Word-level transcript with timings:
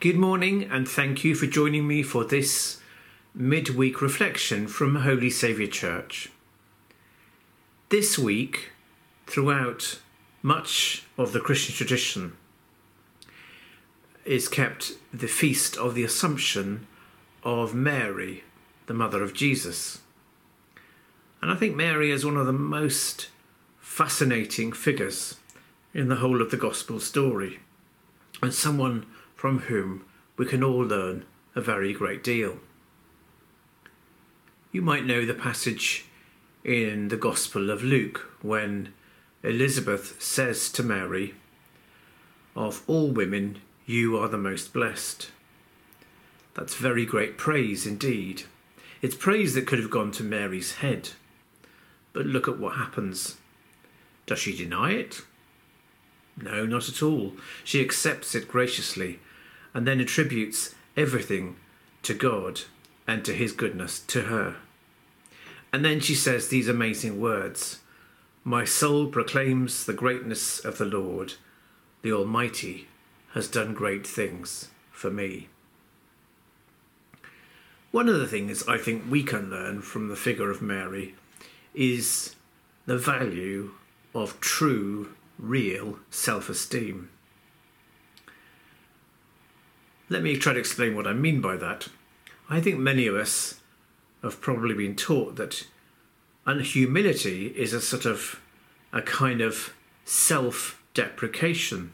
Good 0.00 0.16
morning, 0.16 0.62
and 0.62 0.88
thank 0.88 1.24
you 1.24 1.34
for 1.34 1.46
joining 1.46 1.88
me 1.88 2.04
for 2.04 2.24
this 2.24 2.80
midweek 3.34 4.00
reflection 4.00 4.68
from 4.68 4.94
Holy 4.94 5.28
Saviour 5.28 5.68
Church. 5.68 6.30
This 7.88 8.16
week, 8.16 8.70
throughout 9.26 9.98
much 10.40 11.02
of 11.16 11.32
the 11.32 11.40
Christian 11.40 11.74
tradition, 11.74 12.36
is 14.24 14.46
kept 14.46 14.92
the 15.12 15.26
feast 15.26 15.76
of 15.76 15.96
the 15.96 16.04
Assumption 16.04 16.86
of 17.42 17.74
Mary, 17.74 18.44
the 18.86 18.94
mother 18.94 19.20
of 19.24 19.34
Jesus. 19.34 20.02
And 21.42 21.50
I 21.50 21.56
think 21.56 21.74
Mary 21.74 22.12
is 22.12 22.24
one 22.24 22.36
of 22.36 22.46
the 22.46 22.52
most 22.52 23.30
fascinating 23.80 24.70
figures 24.70 25.38
in 25.92 26.06
the 26.06 26.16
whole 26.16 26.40
of 26.40 26.52
the 26.52 26.56
Gospel 26.56 27.00
story, 27.00 27.58
and 28.40 28.54
someone 28.54 29.04
from 29.38 29.60
whom 29.60 30.04
we 30.36 30.44
can 30.44 30.64
all 30.64 30.84
learn 30.84 31.24
a 31.54 31.60
very 31.60 31.92
great 31.92 32.24
deal. 32.24 32.58
You 34.72 34.82
might 34.82 35.06
know 35.06 35.24
the 35.24 35.32
passage 35.32 36.06
in 36.64 37.06
the 37.06 37.16
Gospel 37.16 37.70
of 37.70 37.84
Luke 37.84 38.28
when 38.42 38.92
Elizabeth 39.44 40.20
says 40.20 40.68
to 40.72 40.82
Mary, 40.82 41.34
Of 42.56 42.82
all 42.88 43.12
women, 43.12 43.60
you 43.86 44.18
are 44.18 44.26
the 44.26 44.36
most 44.36 44.72
blessed. 44.72 45.30
That's 46.54 46.74
very 46.74 47.06
great 47.06 47.38
praise 47.38 47.86
indeed. 47.86 48.42
It's 49.00 49.14
praise 49.14 49.54
that 49.54 49.68
could 49.68 49.78
have 49.78 49.90
gone 49.90 50.10
to 50.12 50.24
Mary's 50.24 50.74
head. 50.76 51.10
But 52.12 52.26
look 52.26 52.48
at 52.48 52.58
what 52.58 52.74
happens. 52.74 53.36
Does 54.26 54.40
she 54.40 54.56
deny 54.56 54.90
it? 54.94 55.22
No, 56.36 56.66
not 56.66 56.88
at 56.88 57.04
all. 57.04 57.34
She 57.62 57.80
accepts 57.80 58.34
it 58.34 58.48
graciously 58.48 59.20
and 59.78 59.86
then 59.86 60.00
attributes 60.00 60.74
everything 60.96 61.54
to 62.02 62.12
God 62.12 62.62
and 63.06 63.24
to 63.24 63.32
His 63.32 63.52
goodness 63.52 64.00
to 64.08 64.22
her. 64.22 64.56
And 65.72 65.84
then 65.84 66.00
she 66.00 66.16
says 66.16 66.48
these 66.48 66.66
amazing 66.66 67.20
words 67.20 67.78
My 68.42 68.64
soul 68.64 69.06
proclaims 69.06 69.86
the 69.86 69.92
greatness 69.92 70.58
of 70.58 70.78
the 70.78 70.84
Lord. 70.84 71.34
The 72.02 72.12
Almighty 72.12 72.88
has 73.34 73.46
done 73.46 73.72
great 73.72 74.04
things 74.04 74.70
for 74.90 75.12
me. 75.12 75.46
One 77.92 78.08
of 78.08 78.18
the 78.18 78.26
things 78.26 78.66
I 78.66 78.78
think 78.78 79.04
we 79.08 79.22
can 79.22 79.48
learn 79.48 79.82
from 79.82 80.08
the 80.08 80.16
figure 80.16 80.50
of 80.50 80.60
Mary 80.60 81.14
is 81.72 82.34
the 82.86 82.98
value 82.98 83.74
of 84.12 84.40
true, 84.40 85.14
real 85.38 86.00
self 86.10 86.48
esteem. 86.48 87.10
Let 90.08 90.22
me 90.22 90.36
try 90.36 90.54
to 90.54 90.58
explain 90.58 90.96
what 90.96 91.06
I 91.06 91.12
mean 91.12 91.40
by 91.40 91.56
that. 91.56 91.88
I 92.48 92.60
think 92.60 92.78
many 92.78 93.06
of 93.06 93.14
us 93.14 93.60
have 94.22 94.40
probably 94.40 94.74
been 94.74 94.96
taught 94.96 95.36
that 95.36 95.66
humility 96.46 97.48
is 97.48 97.74
a 97.74 97.80
sort 97.80 98.06
of 98.06 98.40
a 98.92 99.02
kind 99.02 99.40
of 99.40 99.74
self 100.04 100.82
deprecation. 100.94 101.92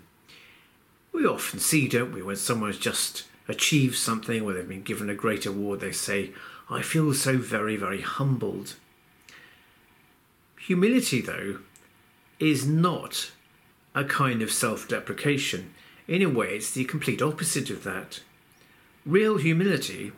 We 1.12 1.27
often 1.27 1.59
see, 1.59 1.89
don't 1.89 2.12
we, 2.12 2.23
when 2.23 2.37
someone's 2.37 2.79
just 2.79 3.25
achieved 3.48 3.97
something 3.97 4.43
or 4.43 4.53
they've 4.53 4.69
been 4.69 4.83
given 4.83 5.11
a 5.11 5.15
great 5.15 5.45
award, 5.45 5.81
they 5.81 5.93
say, 5.93 6.31
I 6.71 6.83
feel 6.83 7.12
so 7.15 7.37
very, 7.37 7.77
very 7.77 8.01
humbled. 8.01 8.77
Humility, 10.61 11.21
though, 11.21 11.59
is 12.39 12.67
not 12.67 13.33
a 13.95 14.05
kind 14.05 14.41
of 14.41 14.51
self 14.51 14.89
deprecation. 14.89 15.75
In 16.06 16.22
a 16.22 16.28
way, 16.28 16.56
it's 16.56 16.70
the 16.70 16.84
complete 16.84 17.22
opposite 17.22 17.70
of 17.70 17.84
that. 17.84 18.20
Real 19.06 19.38
humility 19.38 20.12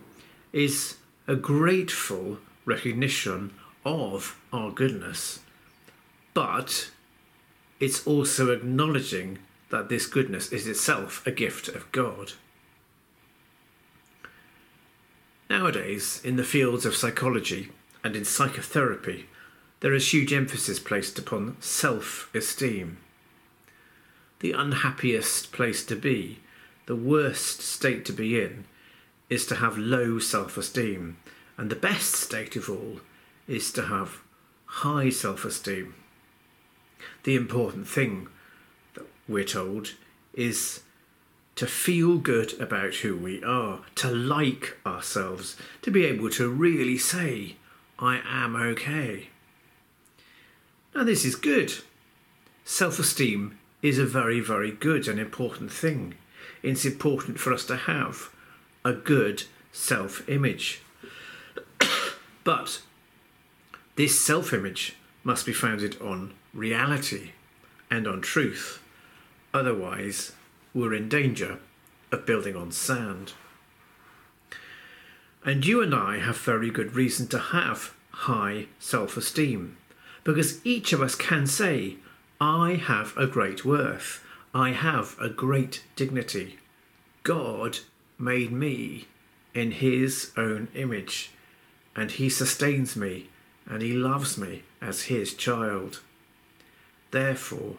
is 0.53 0.97
a 1.29 1.37
grateful 1.37 2.39
recognition 2.65 3.53
of 3.85 4.41
our 4.53 4.71
goodness, 4.73 5.41
but 6.35 6.91
it's 7.79 8.07
also 8.07 8.51
acknowledging 8.51 9.39
that 9.71 9.89
this 9.89 10.07
goodness 10.07 10.53
is 10.53 10.67
itself 10.67 11.25
a 11.27 11.31
gift 11.31 11.69
of 11.69 11.91
God. 11.93 12.33
Nowadays, 15.49 16.21
in 16.25 16.37
the 16.37 16.45
fields 16.45 16.85
of 16.85 16.97
psychology 16.97 17.71
and 18.03 18.17
in 18.17 18.25
psychotherapy, 18.25 19.27
there 19.81 19.95
is 19.95 20.13
huge 20.13 20.33
emphasis 20.33 20.81
placed 20.81 21.19
upon 21.19 21.57
self 21.61 22.29
esteem 22.35 22.99
the 24.41 24.53
unhappiest 24.53 25.53
place 25.53 25.85
to 25.87 25.97
be, 25.97 26.41
the 26.87 26.97
worst 26.97 27.61
state 27.61 28.05
to 28.05 28.13
be 28.13 28.41
in, 28.41 28.65
is 29.29 29.47
to 29.47 29.57
have 29.57 29.79
low 29.79 30.19
self 30.19 30.57
esteem. 30.57 31.17
And 31.59 31.71
the 31.71 31.77
best 31.77 32.15
state 32.15 32.55
of 32.57 32.69
all 32.69 33.01
is 33.49 33.73
to 33.73 33.87
have 33.87 34.21
high 34.67 35.11
self 35.11 35.45
esteem. 35.45 35.95
The 37.25 37.37
important 37.37 37.89
thing 37.89 38.29
that 38.95 39.07
we're 39.29 39.45
told 39.45 39.95
is 40.35 40.83
to 41.57 41.67
feel 41.67 42.19
good 42.19 42.59
about 42.61 42.97
who 42.97 43.17
we 43.17 43.43
are, 43.43 43.81
to 43.97 44.11
like 44.11 44.77
ourselves, 44.85 45.57
to 45.83 45.91
be 45.91 46.05
able 46.05 46.29
to 46.31 46.51
really 46.51 46.99
say, 46.99 47.57
I 47.99 48.21
am 48.27 48.55
okay. 48.55 49.29
Now, 50.95 51.05
this 51.05 51.25
is 51.25 51.35
good. 51.35 51.73
Self 52.65 52.99
esteem 52.99 53.59
is 53.83 53.99
a 53.99 54.07
very, 54.07 54.41
very 54.41 54.71
good 54.71 55.07
and 55.09 55.19
important 55.19 55.71
thing. 55.73 56.15
It's 56.63 56.85
important 56.85 57.39
for 57.39 57.53
us 57.53 57.65
to 57.67 57.77
have 57.77 58.31
a 58.85 58.93
good 58.93 59.45
self 59.73 60.27
image. 60.29 60.83
but 62.45 62.83
this 63.97 64.21
self 64.21 64.53
image 64.53 64.97
must 65.25 65.47
be 65.47 65.53
founded 65.53 66.01
on 66.01 66.35
reality 66.55 67.33
and 67.91 68.07
on 68.07 68.21
truth. 68.21 68.83
Otherwise, 69.53 70.33
we're 70.75 70.95
in 70.95 71.09
danger 71.09 71.59
of 72.13 72.27
building 72.27 72.57
on 72.57 72.71
sand. 72.71 73.33
And 75.45 75.65
you 75.65 75.81
and 75.83 75.95
I 75.95 76.19
have 76.19 76.37
very 76.39 76.71
good 76.71 76.95
reason 76.95 77.29
to 77.29 77.39
have 77.39 77.95
high 78.11 78.67
self 78.79 79.17
esteem 79.17 79.77
because 80.25 80.65
each 80.67 80.93
of 80.93 81.01
us 81.01 81.15
can 81.15 81.47
say, 81.47 81.97
I 82.41 82.75
have 82.75 83.17
a 83.17 83.27
great 83.27 83.65
worth. 83.65 84.23
I 84.53 84.73
have 84.73 85.17
a 85.19 85.29
great 85.29 85.85
dignity. 85.97 86.59
God 87.23 87.79
made 88.19 88.53
me 88.53 89.07
in 89.55 89.71
His 89.71 90.33
own 90.37 90.69
image, 90.75 91.31
and 91.95 92.11
He 92.11 92.29
sustains 92.29 92.95
me 92.95 93.31
and 93.67 93.83
He 93.83 93.95
loves 93.95 94.37
me 94.37 94.63
as 94.81 95.05
His 95.05 95.35
child. 95.35 96.01
Therefore, 97.11 97.77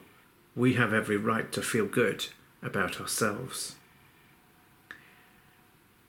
we 0.56 0.74
have 0.74 0.92
every 0.92 1.18
right 1.18 1.52
to 1.52 1.62
feel 1.62 1.86
good 1.86 2.26
about 2.64 3.00
ourselves. 3.00 3.76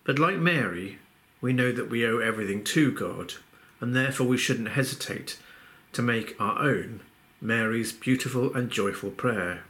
But 0.04 0.18
like 0.18 0.38
Mary, 0.38 0.98
we 1.40 1.52
know 1.52 1.70
that 1.70 1.90
we 1.90 2.06
owe 2.06 2.18
everything 2.18 2.64
to 2.64 2.90
God, 2.90 3.34
and 3.80 3.94
therefore 3.94 4.26
we 4.26 4.38
shouldn't 4.38 4.70
hesitate 4.70 5.38
to 5.92 6.02
make 6.02 6.34
our 6.40 6.58
own 6.60 7.00
Mary's 7.40 7.92
beautiful 7.92 8.52
and 8.52 8.68
joyful 8.68 9.10
prayer. 9.10 9.62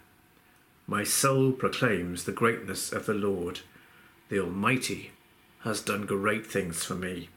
My 0.87 1.05
soul 1.05 1.53
proclaims 1.53 2.25
the 2.25 2.33
greatness 2.33 2.93
of 2.93 3.05
the 3.05 3.13
Lord. 3.13 3.61
The 4.31 4.41
Almighty 4.41 5.11
has 5.65 5.83
done 5.83 6.07
great 6.07 6.47
things 6.47 6.83
for 6.83 6.95
me. 6.95 7.29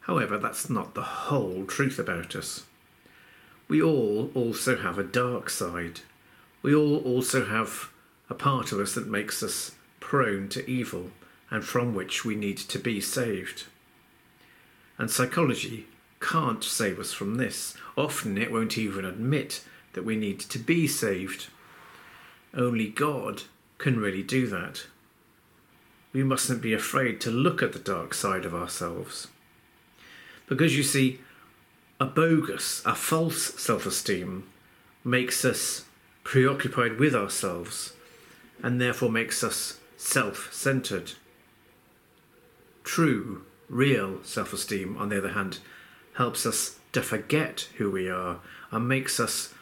However, 0.00 0.36
that's 0.36 0.68
not 0.68 0.94
the 0.94 1.02
whole 1.02 1.64
truth 1.64 2.00
about 2.00 2.34
us. 2.34 2.64
We 3.68 3.80
all 3.80 4.32
also 4.34 4.76
have 4.78 4.98
a 4.98 5.04
dark 5.04 5.48
side. 5.48 6.00
We 6.60 6.74
all 6.74 6.96
also 6.98 7.44
have 7.44 7.90
a 8.28 8.34
part 8.34 8.72
of 8.72 8.80
us 8.80 8.94
that 8.94 9.06
makes 9.06 9.44
us 9.44 9.76
prone 10.00 10.48
to 10.48 10.68
evil 10.68 11.12
and 11.50 11.64
from 11.64 11.94
which 11.94 12.24
we 12.24 12.34
need 12.34 12.58
to 12.58 12.80
be 12.80 13.00
saved. 13.00 13.66
And 14.98 15.08
psychology 15.08 15.86
can't 16.22 16.64
save 16.64 16.98
us 16.98 17.12
from 17.12 17.34
this. 17.34 17.76
Often 17.96 18.38
it 18.38 18.52
won't 18.52 18.78
even 18.78 19.04
admit 19.04 19.62
that 19.92 20.04
we 20.04 20.16
need 20.16 20.40
to 20.40 20.58
be 20.58 20.86
saved. 20.86 21.48
Only 22.54 22.88
God 22.88 23.42
can 23.78 23.98
really 23.98 24.22
do 24.22 24.46
that. 24.46 24.86
We 26.12 26.22
mustn't 26.22 26.62
be 26.62 26.72
afraid 26.72 27.20
to 27.22 27.30
look 27.30 27.62
at 27.62 27.72
the 27.72 27.78
dark 27.78 28.14
side 28.14 28.44
of 28.44 28.54
ourselves. 28.54 29.28
Because 30.46 30.76
you 30.76 30.82
see, 30.82 31.20
a 31.98 32.04
bogus, 32.04 32.82
a 32.84 32.94
false 32.94 33.54
self 33.60 33.86
esteem 33.86 34.44
makes 35.04 35.44
us 35.44 35.84
preoccupied 36.24 36.98
with 36.98 37.14
ourselves 37.14 37.94
and 38.62 38.80
therefore 38.80 39.10
makes 39.10 39.42
us 39.42 39.80
self 39.96 40.52
centered. 40.52 41.12
True, 42.84 43.44
real 43.68 44.22
self 44.22 44.52
esteem, 44.52 44.96
on 44.96 45.08
the 45.08 45.18
other 45.18 45.32
hand, 45.32 45.58
helps 46.14 46.44
us 46.46 46.78
to 46.92 47.02
forget 47.02 47.68
who 47.78 47.90
we 47.90 48.08
are 48.08 48.40
and 48.70 48.88
makes 48.88 49.18
us 49.18 49.54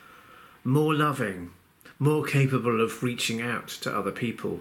more 0.64 0.94
loving, 0.94 1.50
more 1.98 2.24
capable 2.24 2.80
of 2.80 3.02
reaching 3.02 3.40
out 3.40 3.68
to 3.68 3.96
other 3.96 4.12
people, 4.12 4.60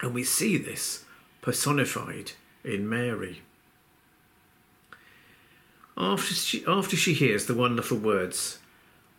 And 0.00 0.14
we 0.14 0.22
see 0.22 0.56
this 0.56 1.04
personified 1.40 2.32
in 2.64 2.88
Mary. 2.88 3.42
After 5.96 6.34
she, 6.34 6.64
after 6.66 6.96
she 6.96 7.14
hears 7.14 7.46
the 7.46 7.54
wonderful 7.54 7.98
words 7.98 8.58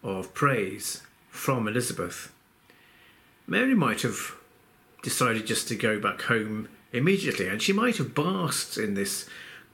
of 0.03 0.33
praise 0.33 1.01
from 1.29 1.67
Elizabeth, 1.67 2.31
Mary 3.45 3.75
might 3.75 4.03
have 4.03 4.35
decided 5.03 5.45
just 5.45 5.67
to 5.67 5.75
go 5.75 5.99
back 5.99 6.21
home 6.23 6.69
immediately, 6.93 7.47
and 7.47 7.61
she 7.61 7.73
might 7.73 7.97
have 7.97 8.15
basked 8.15 8.77
in 8.77 8.93
this 8.93 9.27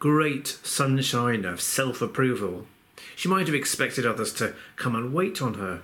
great 0.05 0.59
sunshine 0.61 1.43
of 1.45 1.59
self 1.59 1.99
approval. 1.99 2.67
She 3.15 3.27
might 3.27 3.47
have 3.47 3.55
expected 3.55 4.05
others 4.05 4.31
to 4.33 4.53
come 4.75 4.93
and 4.93 5.11
wait 5.11 5.41
on 5.41 5.55
her. 5.55 5.81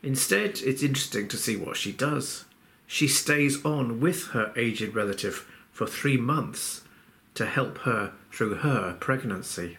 Instead, 0.00 0.60
it's 0.60 0.80
interesting 0.80 1.26
to 1.26 1.36
see 1.36 1.56
what 1.56 1.76
she 1.76 1.90
does. 1.90 2.44
She 2.86 3.08
stays 3.08 3.64
on 3.64 3.98
with 3.98 4.28
her 4.28 4.52
aged 4.54 4.94
relative 4.94 5.44
for 5.72 5.88
three 5.88 6.16
months 6.16 6.82
to 7.34 7.46
help 7.46 7.78
her 7.78 8.12
through 8.30 8.58
her 8.58 8.96
pregnancy. 9.00 9.78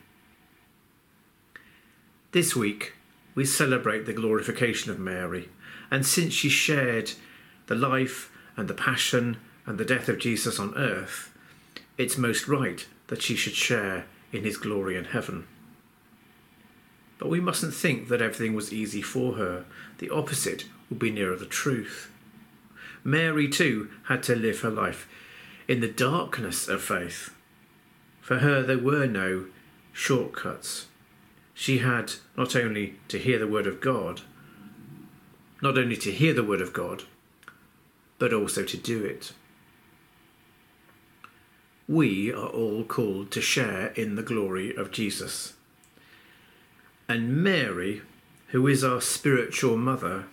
This 2.33 2.53
week, 2.53 2.95
we 3.33 3.45
celebrate 3.45 4.05
the 4.05 4.11
glorification 4.11 4.91
of 4.91 4.99
Mary, 4.99 5.47
and 5.89 6.05
since 6.05 6.33
she 6.33 6.49
shared 6.49 7.13
the 7.67 7.75
life 7.75 8.29
and 8.57 8.67
the 8.67 8.73
passion 8.73 9.37
and 9.65 9.77
the 9.77 9.85
death 9.85 10.09
of 10.09 10.19
Jesus 10.19 10.59
on 10.59 10.75
earth, 10.75 11.31
it's 11.97 12.17
most 12.17 12.47
right 12.47 12.85
that 13.07 13.21
she 13.21 13.35
should 13.35 13.55
share 13.55 14.05
in 14.31 14.43
his 14.43 14.57
glory 14.57 14.95
in 14.95 15.05
heaven. 15.05 15.47
But 17.17 17.29
we 17.29 17.39
mustn't 17.39 17.73
think 17.73 18.09
that 18.09 18.21
everything 18.21 18.53
was 18.53 18.71
easy 18.71 19.01
for 19.01 19.33
her. 19.33 19.65
The 19.97 20.09
opposite 20.09 20.65
would 20.89 20.99
be 20.99 21.11
nearer 21.11 21.35
the 21.35 21.45
truth. 21.45 22.11
Mary, 23.03 23.47
too, 23.47 23.89
had 24.03 24.21
to 24.23 24.35
live 24.35 24.61
her 24.61 24.69
life 24.69 25.07
in 25.67 25.79
the 25.79 25.87
darkness 25.87 26.67
of 26.67 26.81
faith. 26.81 27.33
For 28.21 28.39
her, 28.39 28.61
there 28.61 28.77
were 28.77 29.07
no 29.07 29.45
shortcuts. 29.93 30.87
She 31.53 31.79
had 31.79 32.13
not 32.35 32.55
only 32.55 32.95
to 33.07 33.17
hear 33.17 33.39
the 33.39 33.47
word 33.47 33.65
of 33.65 33.81
God, 33.81 34.21
not 35.61 35.77
only 35.77 35.97
to 35.97 36.11
hear 36.11 36.33
the 36.33 36.43
word 36.43 36.61
of 36.61 36.73
God, 36.73 37.03
but 38.19 38.33
also 38.33 38.63
to 38.63 38.77
do 38.77 39.03
it. 39.03 39.31
We 41.87 42.33
are 42.33 42.47
all 42.47 42.83
called 42.83 43.31
to 43.31 43.41
share 43.41 43.87
in 43.95 44.15
the 44.15 44.23
glory 44.23 44.75
of 44.75 44.91
Jesus. 44.91 45.53
And 47.07 47.41
Mary, 47.41 48.01
who 48.47 48.67
is 48.67 48.83
our 48.83 48.99
spiritual 48.99 49.77
mother, 49.77 50.25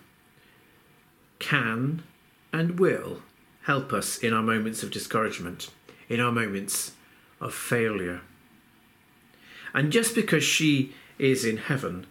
can 1.39 2.03
and 2.51 2.77
will 2.77 3.21
help 3.63 3.93
us 3.93 4.17
in 4.17 4.33
our 4.33 4.43
moments 4.43 4.83
of 4.83 4.91
discouragement, 4.91 5.69
in 6.09 6.19
our 6.19 6.31
moments 6.31 6.91
of 7.39 7.53
failure. 7.53 8.21
And 9.73 9.91
just 9.91 10.13
because 10.13 10.43
she 10.43 10.93
is 11.17 11.45
in 11.45 11.57
heaven 11.57 12.05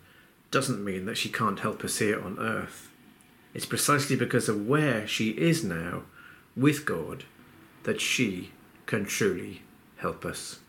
doesn't 0.51 0.85
mean 0.85 1.05
that 1.05 1.19
she 1.19 1.29
can't 1.29 1.61
help 1.61 1.85
us 1.85 1.99
here 1.99 2.23
on 2.23 2.39
earth. 2.39 2.89
It's 3.53 3.67
precisely 3.67 4.17
because 4.17 4.49
of 4.49 4.67
where 4.67 5.07
she 5.07 5.31
is 5.31 5.63
now 5.63 6.05
with 6.57 6.87
God 6.87 7.25
that 7.83 8.01
she 8.01 8.51
can 8.87 9.05
truly 9.05 9.63
help 9.97 10.25
us. 10.25 10.61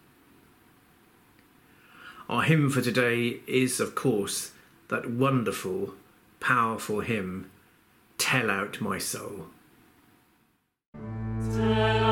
Our 2.27 2.43
hymn 2.43 2.69
for 2.69 2.81
today 2.81 3.39
is, 3.45 3.79
of 3.79 3.93
course, 3.93 4.51
that 4.87 5.09
wonderful, 5.09 5.93
powerful 6.39 7.01
hymn, 7.01 7.51
Tell 8.17 8.49
Out 8.49 8.81
My 8.81 8.97
Soul. 8.97 9.47
Turn 11.53 12.04